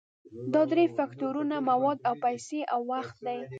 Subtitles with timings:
[0.53, 3.39] دا درې فکتورونه مواد او پیسې او وخت دي.